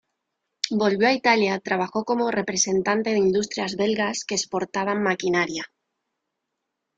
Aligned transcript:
Volvió 0.71 1.09
a 1.09 1.13
Italia 1.13 1.59
trabajó 1.59 2.05
como 2.05 2.31
representante 2.31 3.11
de 3.11 3.19
industrias 3.19 3.75
belgas 3.75 4.25
que 4.25 4.33
exportaban 4.33 5.03
maquinaria. 5.03 5.65